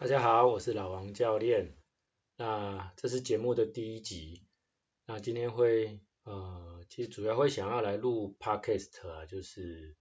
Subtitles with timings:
[0.00, 1.76] 大家好，我是老王教练。
[2.36, 4.46] 那这是节目的第一集。
[5.06, 9.96] 那今天会呃，其实主要会想要来录 podcast 啊，就是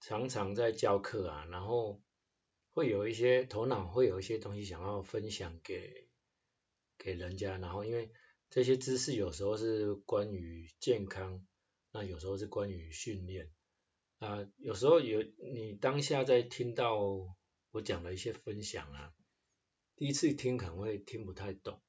[0.00, 2.00] 常常在教课啊，然后
[2.72, 6.08] 会有一些头脑会有一些东西想要分享给
[6.96, 8.10] 给人家，然后因为
[8.48, 11.46] 这些知识有时候是关于健康，
[11.92, 13.52] 那有时候是关于训练
[14.20, 15.22] 啊，有时候有
[15.52, 17.36] 你当下在听到。
[17.72, 19.14] 我讲了一些分享啊，
[19.96, 21.80] 第一次听可能会听不太懂，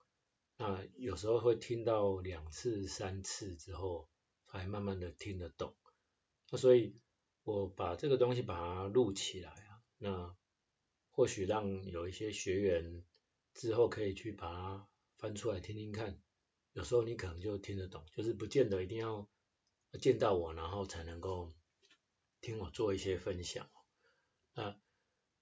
[0.56, 4.10] 那有时候会听到两次、三次之后，
[4.48, 5.76] 才慢慢的听得懂。
[6.50, 6.96] 那所以
[7.44, 10.36] 我把这个东西把它录起来啊，那
[11.12, 13.04] 或许让有一些学员
[13.54, 16.18] 之后可以去把它翻出来听听看。
[16.72, 19.30] 有时候你可能就听得懂，就是不见得一定要
[20.00, 21.52] 见到我，然后才能够
[22.40, 23.70] 听我做一些分享
[24.54, 24.80] 啊。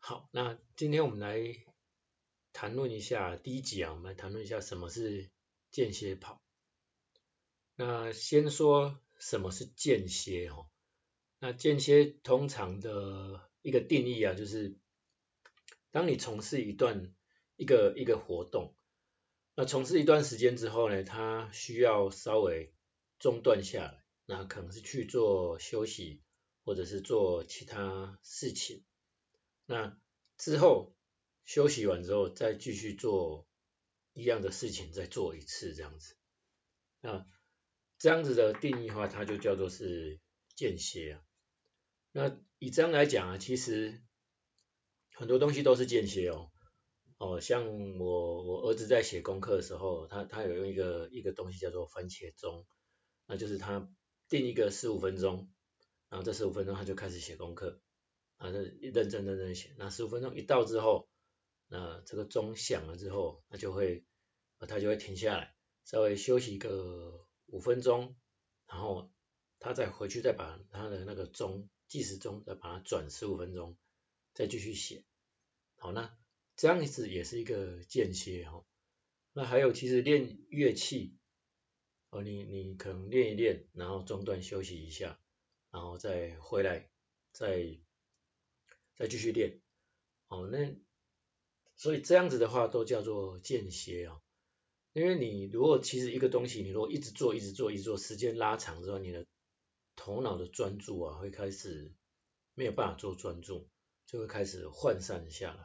[0.03, 1.63] 好，那今天我们来
[2.53, 5.29] 谈论一下第一集啊，我们来谈论一下什么是
[5.69, 6.41] 间歇跑。
[7.75, 10.67] 那先说什么是间歇哦，
[11.37, 14.75] 那间歇通常的一个定义啊，就是
[15.91, 17.13] 当你从事一段
[17.55, 18.75] 一个一个活动，
[19.53, 22.73] 那从事一段时间之后呢，它需要稍微
[23.19, 26.23] 中断下来，那可能是去做休息，
[26.65, 28.83] 或者是做其他事情。
[29.71, 29.97] 那
[30.37, 30.93] 之后
[31.45, 33.47] 休息完之后，再继续做
[34.11, 36.17] 一样的事情，再做一次这样子。
[36.99, 37.25] 那
[37.97, 40.19] 这样子的定义的话，它就叫做是
[40.57, 41.21] 间歇啊。
[42.11, 44.03] 那以这样来讲啊，其实
[45.13, 46.51] 很多东西都是间歇哦。
[47.17, 52.67] 哦，像我我儿子在写功课的时候，他他有用一个一个东西叫做番茄钟，
[53.25, 53.89] 那就是他
[54.27, 55.49] 定一个十五分钟，
[56.09, 57.81] 然后这十五分钟他就开始写功课。
[58.41, 61.07] 啊，认认真认真写，那十五分钟一到之后，
[61.67, 64.03] 那这个钟响了之后，那就会，
[64.67, 65.55] 他就会停下来，
[65.85, 68.15] 稍微休息个五分钟，
[68.65, 69.11] 然后
[69.59, 73.77] 他再回去再把他的那个钟计时钟再把它转十五分钟，
[74.33, 75.05] 再继续写。
[75.77, 76.17] 好，那
[76.55, 78.65] 这样子也是一个间歇哈。
[79.33, 81.15] 那还有其实练乐器，
[82.09, 85.19] 哦，你你可能练一练，然后中断休息一下，
[85.69, 86.89] 然后再回来
[87.33, 87.77] 再。
[89.01, 89.59] 再继续练，
[90.27, 90.77] 哦，那
[91.75, 94.21] 所以这样子的话都叫做间歇哦，
[94.93, 99.25] 因为你如果其实一个东西，你如果一直做，一直做，一直做，时间拉长之后，你的
[99.95, 101.95] 头脑的专注啊会开始
[102.53, 103.67] 没有办法做专注，
[104.05, 105.63] 就会开始涣散下来。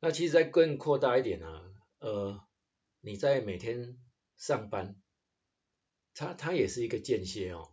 [0.00, 1.62] 那其实再更扩大一点啊，
[2.00, 2.44] 呃，
[3.00, 3.96] 你在每天
[4.36, 5.00] 上班，
[6.14, 7.72] 它它也是一个间歇哦，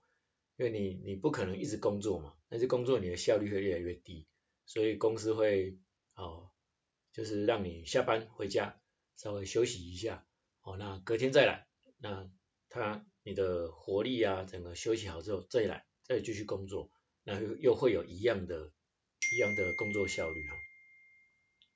[0.55, 4.27] 因为你你不可能一直工作嘛，但是工作你的效率会越来越低。
[4.71, 5.77] 所以公司会
[6.15, 6.49] 哦，
[7.11, 8.79] 就是让你下班回家
[9.17, 10.25] 稍微休息一下，
[10.61, 11.67] 哦，那隔天再来，
[11.97, 12.31] 那
[12.69, 16.89] 他你的活力啊，整个休息好之后再来，再继续工作，
[17.23, 18.71] 那又又会有一样的、
[19.33, 20.55] 一样的工作效率哈。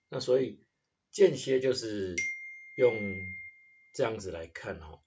[0.07, 0.65] 那所以
[1.11, 2.15] 间歇就是
[2.77, 2.95] 用
[3.93, 5.03] 这样子来看哈。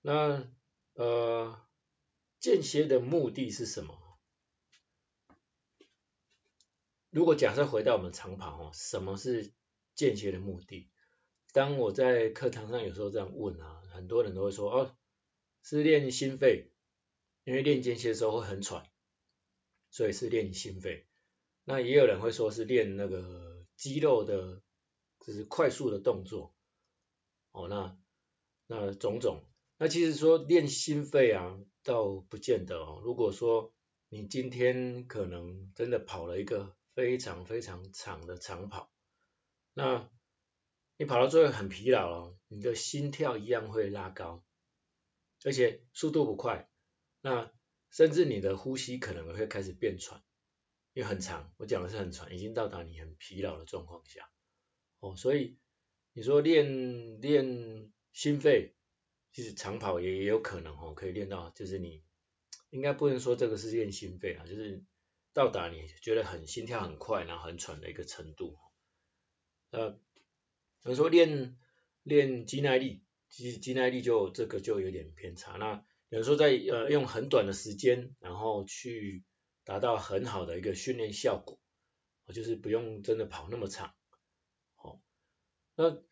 [0.00, 0.50] 那
[0.94, 1.64] 呃，
[2.40, 4.07] 间歇的目的是什么？
[7.10, 9.52] 如果假设回到我们长跑哦，什么是
[9.94, 10.90] 间歇的目的？
[11.54, 14.96] 当我在课堂上有时候这样问啊，很多人都会说哦，
[15.62, 16.70] 是练心肺，
[17.44, 18.86] 因为练间歇的时候会很喘，
[19.90, 21.06] 所以是练心肺。
[21.64, 24.60] 那也有人会说是练那个肌肉的，
[25.20, 26.54] 就是快速的动作。
[27.52, 27.98] 哦，那
[28.66, 29.44] 那种种，
[29.78, 33.00] 那其实说练心肺啊，倒不见得哦。
[33.02, 33.72] 如果说
[34.10, 36.76] 你今天可能真的跑了一个。
[36.98, 38.92] 非常非常长的长跑，
[39.72, 40.10] 那
[40.96, 44.44] 你跑到最后很疲劳了，你的心跳一样会拉高，
[45.44, 46.68] 而且速度不快，
[47.20, 47.52] 那
[47.92, 50.24] 甚至你的呼吸可能会开始变喘，
[50.92, 54.28] 因为很长，我讲的是很喘，已经到达你很疲劳的状况下，
[54.98, 55.56] 哦，所以
[56.14, 58.74] 你说练练心肺，
[59.30, 62.02] 其实长跑也也有可能哦，可以练到，就是你
[62.70, 64.82] 应该不能说这个是练心肺啊，就是。
[65.38, 68.58] 到达你觉得很心跳很快，然后很喘的一个程度。
[69.70, 71.56] 呃，比如说练
[72.02, 75.52] 练肌耐力，其实肌耐力就这个就有点偏差。
[75.52, 79.22] 那有人说在呃用很短的时间，然后去
[79.62, 81.60] 达到很好的一个训练效果，
[82.34, 83.94] 就是不用真的跑那么长。
[84.74, 85.00] 好，
[85.76, 86.02] 那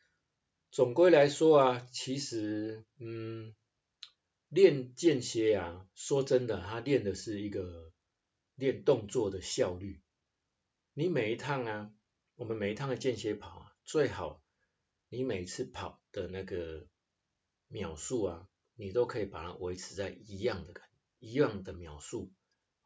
[0.70, 3.56] 总归来说啊，其实嗯，
[4.50, 7.92] 练间歇啊，说真的，他练的是一个。
[8.56, 10.02] 练动作的效率，
[10.94, 11.94] 你每一趟啊，
[12.34, 14.42] 我们每一趟的间歇跑啊，最好
[15.08, 16.86] 你每次跑的那个
[17.68, 20.88] 秒数啊，你都可以把它维持在一样的感，
[21.18, 22.32] 一样的秒数。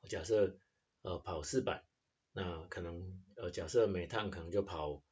[0.09, 0.59] 假设
[1.03, 1.85] 呃跑四百，
[2.33, 5.03] 那可能呃假设每趟可能就跑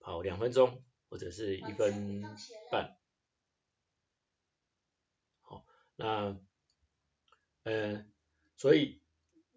[0.00, 2.22] 跑两分钟或者是一分
[2.70, 2.96] 半。
[5.42, 5.66] 好，
[5.96, 6.40] 那
[7.64, 8.06] 呃
[8.56, 9.02] 所以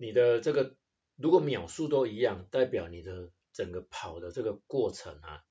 [0.02, 0.78] 你的这个
[1.18, 5.44] 如果秒数都一样，代表你的整个跑的这个过程啊，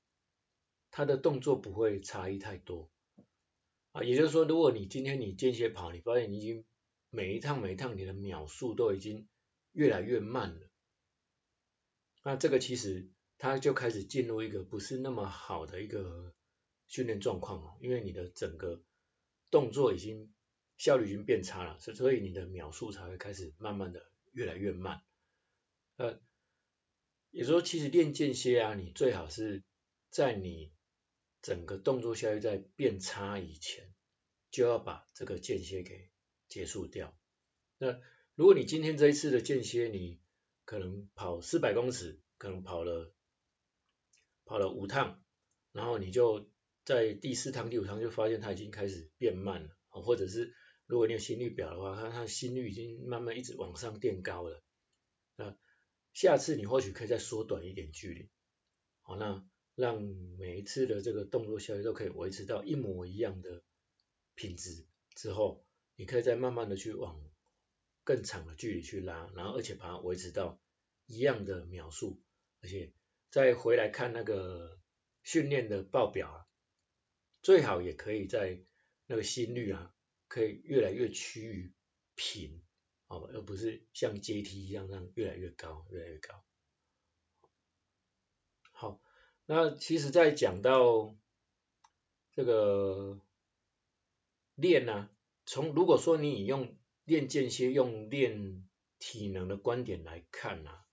[0.89, 2.89] 它的动作不会差异太多
[3.91, 4.01] 啊。
[4.01, 6.65] 也就是说，如果你今天你间歇跑，你发现你已经
[7.11, 9.27] 每一趟每一趟你的秒数都已经
[9.71, 10.67] 越来越慢了，
[12.23, 13.07] 那这个其实
[13.37, 16.33] 它就开始进入一个不是那么好的一个
[16.87, 18.81] 训练状况哦，因为你的整个
[19.51, 20.33] 动作已经
[20.75, 25.01] 效率已经变差了，所以你的秒数才会开始慢慢的越来越慢。
[25.97, 26.19] 呃，
[27.31, 29.63] 也就是说，其实练间歇啊，你最好是
[30.09, 30.71] 在你
[31.41, 33.93] 整个动作效率在变差以前，
[34.51, 36.09] 就要把这个间歇给
[36.47, 37.17] 结束掉。
[37.77, 37.99] 那
[38.35, 40.19] 如果你今天这一次的间歇，你
[40.65, 43.13] 可能跑四百公尺，可能跑了
[44.45, 45.23] 跑了五趟，
[45.71, 46.49] 然后你就
[46.85, 50.55] 在第四趟、第五趟就发现它已经开始变慢了，或者是
[50.89, 54.63] 如果你有心率表的话，它它心率已经慢慢一直往上垫高了。
[55.35, 55.55] 那
[56.13, 58.27] 下次你或许可以再缩短一点距离，
[59.03, 63.61] 好，那让每一次的这个动作效率都可以维持到一模一样的
[64.33, 65.63] 品质之后，
[65.95, 67.23] 你可以再慢慢的去往
[68.03, 70.59] 更长的距离去拉，然后而且把它维持到
[71.05, 72.19] 一样的秒数，
[72.61, 72.91] 而且
[73.29, 74.79] 再回来看那个
[75.21, 76.47] 训练的报表啊，
[77.43, 78.59] 最好也可以在
[79.05, 79.93] 那个心率啊，
[80.29, 81.73] 可以越来越趋于
[82.15, 82.61] 平，
[83.07, 86.41] 好，而不是像阶梯一样让越来越高，越来越高。
[88.71, 89.01] 好，
[89.45, 91.13] 那其实，在讲到
[92.31, 93.19] 这个。
[94.55, 95.11] 练呢、啊，
[95.45, 96.75] 从如果说你用
[97.05, 98.67] 练间歇用练
[98.97, 100.85] 体能的观点来看啊，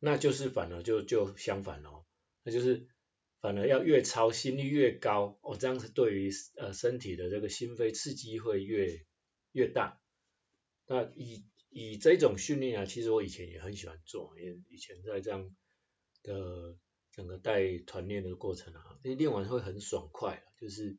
[0.00, 2.04] 那就是反而就就相反哦，
[2.42, 2.88] 那就是
[3.42, 9.04] 反而要越操心率越高哦，这样子对于呃身体的这个心肺刺激会越
[9.52, 10.00] 越大。
[10.86, 15.54] 那以以这种训练啊，其实我以前也很喜欢做，因为以前在这样
[16.22, 16.78] 的
[17.10, 20.96] 整个带团练的过程啊，因为练完会很爽快，就是。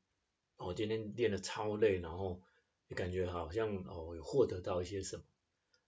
[0.56, 2.40] 我今天练得超累，然后
[2.88, 5.24] 也感觉好像哦有获得到一些什么，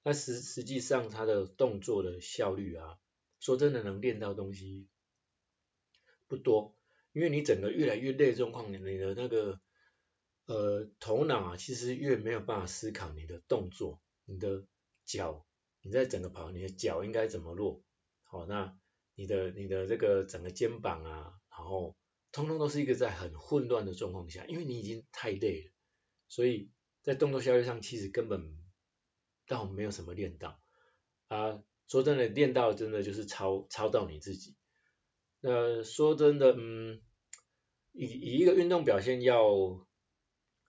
[0.01, 2.97] 但实实际上他的动作的效率啊，
[3.39, 4.89] 说真的能练到东西
[6.27, 6.75] 不多，
[7.13, 9.59] 因为你整个越来越累的状况，你的那个
[10.45, 14.65] 呃头脑啊，其实越没有办法思考你的动作，你的
[15.05, 15.45] 脚，
[15.81, 17.83] 你在整个跑，你的脚应该怎么落，
[18.23, 18.77] 好，那
[19.15, 21.95] 你的你的这个整个肩膀啊，然后。
[22.31, 25.71] 通通都是一个在很混乱的状况下，因为你已经太累了，
[26.27, 26.69] 所以
[27.01, 28.57] 在动作效率上其实根本
[29.47, 30.59] 倒没有什么练到
[31.29, 31.63] 啊。
[31.87, 34.53] 说真的，练到真的就是超超到你自己。
[35.45, 37.03] 呃说真的，嗯，
[37.91, 39.85] 以以一个运动表现要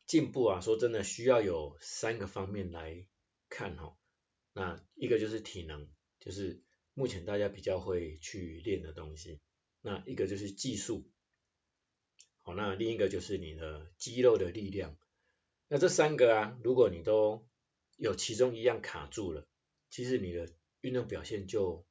[0.05, 3.06] 进步啊，说真的需要有三个方面来
[3.49, 3.96] 看哈。
[4.52, 5.88] 那一个就是体能，
[6.20, 6.62] 就是
[6.93, 9.40] 目前大家比较会去练的东西。
[9.81, 11.11] 那一个就是技术。
[12.42, 14.99] 好，那另一个就是你的肌肉的力量。
[15.68, 17.49] 那这三个啊，如果你都
[17.97, 19.49] 有其中一样卡住了，
[19.88, 20.52] 其实你的
[20.83, 21.87] 运动表现就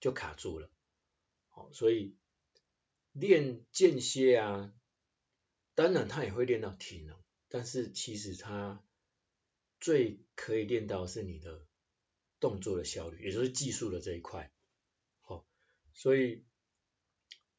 [0.00, 0.70] 就卡住了。
[1.72, 2.16] 所以
[3.12, 4.72] 练间歇啊，
[5.74, 7.16] 当然他也会练到体能，
[7.48, 8.82] 但是其实他
[9.80, 11.66] 最可以练到是你的
[12.38, 14.52] 动作的效率，也就是技术的这一块。
[15.20, 15.46] 好，
[15.92, 16.44] 所以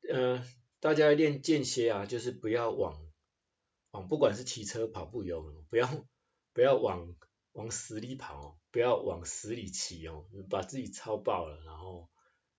[0.09, 0.45] 呃。
[0.81, 3.07] 大家练间歇啊，就是不要往
[3.91, 6.07] 往不管是骑车、跑步、游泳，不要
[6.53, 7.15] 不要往
[7.51, 11.61] 往死里跑哦，不要往死里骑哦，把自己操爆了。
[11.63, 12.09] 然后，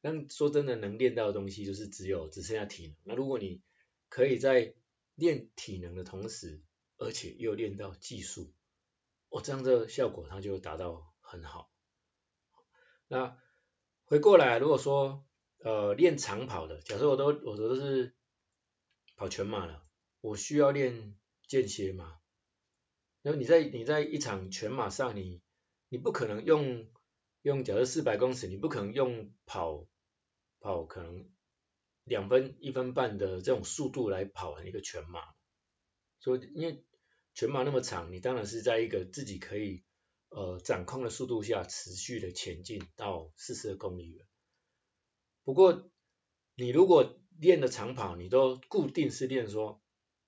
[0.04, 2.96] 那说真的，能练到的东西就是只有只剩下体能。
[3.04, 3.62] 那如果你
[4.08, 4.74] 可以在
[5.14, 6.60] 练体能的同时，
[6.98, 8.52] 而且又练到技术，
[9.30, 11.70] 哦，这样的效果它就达到很好。
[13.06, 13.38] 那
[14.04, 15.24] 回过来，如果说
[15.58, 18.16] 呃，练长跑的，假设我都我都是
[19.14, 19.86] 跑全马了，
[20.20, 21.16] 我需要练
[21.46, 22.18] 间歇吗？
[23.22, 25.40] 然后你在你在一场全马上，你
[25.88, 26.88] 你不可能用
[27.42, 29.86] 用，假设四百公尺，你不可能用跑
[30.62, 31.28] 跑可能
[32.04, 35.20] 两分一分半的这种速度来跑完一个全马。
[36.20, 36.84] 所以因为
[37.34, 39.82] 全马那么长，你当然是在一个自己可以
[40.28, 44.24] 呃掌控的速度下持续的前进到四十二公里了。
[45.42, 45.90] 不过，
[46.54, 49.82] 你如果练的长跑，你都固定是练说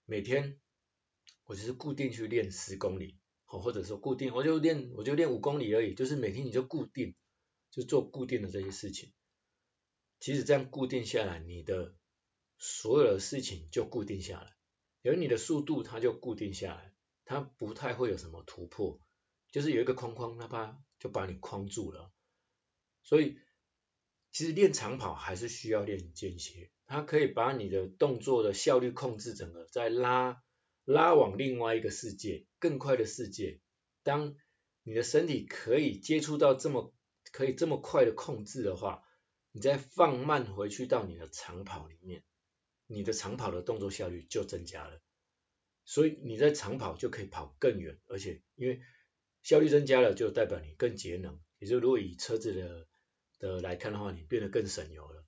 [0.05, 0.59] 每天
[1.45, 7.15] 我就是固定去练十公里，好，或者说固定我就练我就练五公里而已，就是每天你就固定
[7.71, 9.13] 就做固定的这些事情。
[10.25, 11.95] 其实这样固定下来，你的
[12.57, 14.57] 所有的事情就固定下来，
[15.03, 16.95] 有你的速度它就固定下来，
[17.27, 18.99] 它不太会有什么突破，
[19.53, 22.11] 就是有一个框框，它把就把你框住了。
[23.03, 23.37] 所以。
[24.33, 30.43] 其实练长跑还是需要练间歇，它可以把你的动作的效率控制整个再拉
[30.85, 33.61] 拉往另外一个世界，更快的世界。
[34.03, 34.35] 当
[34.83, 36.93] 你的身体可以接触到这么
[37.31, 39.04] 可以这么快的控制的话，
[39.57, 42.25] 你再放慢回去到你的长跑里面，
[42.89, 45.01] 你的长跑的动作效率就增加了。
[45.85, 48.81] 所以你在长跑就可以跑更远，而且因为
[49.45, 51.41] 效率增加了，就代表你更节能。
[51.61, 52.89] 也就如果以车子的
[53.39, 55.25] 的来看的话，你变得更省油了，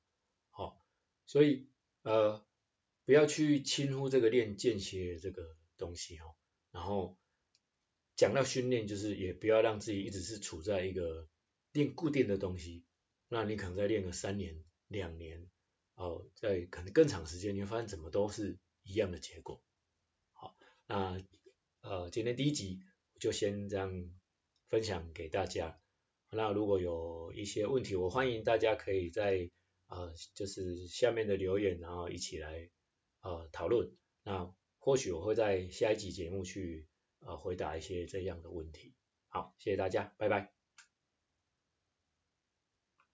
[0.51, 0.77] 好、哦，
[1.25, 1.69] 所以
[2.03, 2.45] 呃
[3.05, 6.35] 不要去轻忽这个练间歇这个东西、哦，
[6.73, 7.17] 然后
[8.17, 11.29] 讲到训练，就是也不要让自己一直是处在一个
[11.73, 12.86] 练固定的东西，
[13.29, 15.49] 那你可能再练个三年两年，
[15.95, 19.63] 哦，在可能更长时间，你会发现怎么都是一样的结果，
[20.33, 20.57] 好，
[20.87, 21.21] 那
[21.81, 22.81] 呃今天第一集
[23.19, 24.11] 就先这样
[24.69, 25.81] 分享给大家。
[26.31, 29.51] 那如果有一些问题，我欢迎大家可以在
[29.87, 32.69] 呃就是下面的留言，然后一起来
[33.23, 33.97] 呃讨论。
[34.23, 36.89] 那或许我会在下一集节目去
[37.21, 38.95] 呃回答一些这样的问题。
[39.29, 40.56] 好，谢谢大家，拜拜。